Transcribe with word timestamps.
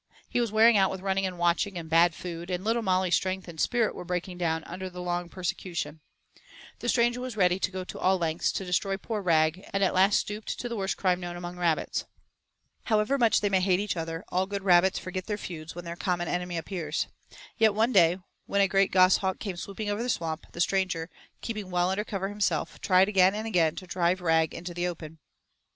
He 0.27 0.41
was 0.41 0.51
wearing 0.51 0.77
out 0.79 0.89
with 0.89 1.01
running 1.01 1.27
and 1.27 1.37
watching 1.37 1.77
and 1.77 1.87
bad 1.87 2.15
food, 2.15 2.49
and 2.49 2.63
little 2.63 2.81
Molly's 2.81 3.13
strength 3.13 3.47
and 3.47 3.61
spirit 3.61 3.93
were 3.93 4.03
breaking 4.03 4.39
down 4.39 4.63
under 4.63 4.89
the 4.89 4.99
long 4.99 5.29
persecution. 5.29 5.99
The 6.79 6.89
stranger 6.89 7.21
was 7.21 7.37
ready 7.37 7.59
to 7.59 7.69
go 7.69 7.83
to 7.83 7.99
all 7.99 8.17
lengths 8.17 8.51
to 8.53 8.65
destroy 8.65 8.97
poor 8.97 9.21
Rag, 9.21 9.63
and 9.71 9.83
at 9.83 9.93
last 9.93 10.17
stooped 10.19 10.59
to 10.59 10.67
the 10.67 10.75
worst 10.75 10.97
crime 10.97 11.19
known 11.19 11.35
among 11.35 11.55
rabbits. 11.55 12.05
However 12.85 13.19
much 13.19 13.41
they 13.41 13.49
may 13.49 13.61
hate 13.61 13.79
each 13.79 13.95
other, 13.95 14.25
all 14.29 14.47
good 14.47 14.63
rabbits 14.63 14.97
forget 14.97 15.27
their 15.27 15.37
feuds 15.37 15.75
when 15.75 15.85
their 15.85 15.95
common 15.95 16.27
enemy 16.27 16.57
appears. 16.57 17.05
Yet 17.59 17.75
one 17.75 17.91
day 17.93 18.17
when 18.47 18.61
a 18.61 18.67
great 18.67 18.91
goshawk 18.91 19.37
came 19.37 19.55
swooping 19.55 19.87
over 19.91 20.01
the 20.01 20.09
Swamp, 20.09 20.47
the 20.53 20.61
stranger, 20.61 21.11
keeping 21.41 21.69
well 21.69 21.91
under 21.91 22.03
cover 22.03 22.29
himself, 22.29 22.81
tried 22.81 23.07
again 23.07 23.35
and 23.35 23.45
again 23.45 23.75
to 23.75 23.85
drive 23.85 24.19
Rag 24.19 24.51
into 24.55 24.73
the 24.73 24.87
open. 24.87 25.19